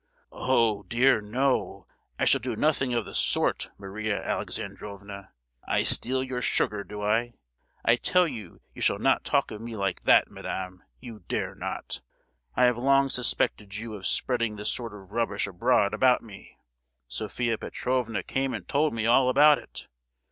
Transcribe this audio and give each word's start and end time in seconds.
"Oh, 0.31 0.81
dear 0.81 1.21
no! 1.21 1.85
I 2.17 2.25
shall 2.25 2.39
do 2.39 2.55
nothing 2.55 2.91
of 2.91 3.05
the 3.05 3.13
sort, 3.13 3.69
Maria 3.77 4.19
Alexandrovna! 4.19 5.31
I 5.63 5.83
steal 5.83 6.23
your 6.23 6.41
sugar, 6.41 6.83
do 6.83 7.03
I? 7.03 7.33
I 7.85 7.97
tell 7.97 8.27
you 8.27 8.61
you 8.73 8.81
shall 8.81 8.97
not 8.97 9.23
talk 9.23 9.51
of 9.51 9.61
me 9.61 9.75
like 9.75 9.99
that, 10.05 10.27
madam—you 10.31 11.19
dare 11.27 11.53
not! 11.53 12.01
I 12.55 12.63
have 12.63 12.79
long 12.79 13.09
suspected 13.09 13.75
you 13.75 13.93
of 13.93 14.07
spreading 14.07 14.55
this 14.55 14.71
sort 14.73 14.91
of 14.95 15.11
rubbish 15.11 15.45
abroad 15.45 15.93
about 15.93 16.23
me! 16.23 16.57
Sophia 17.07 17.59
Petrovna 17.59 18.23
came 18.23 18.55
and 18.55 18.67
told 18.67 18.95
me 18.95 19.05
all 19.05 19.29
about 19.29 19.59
it. 19.59 19.87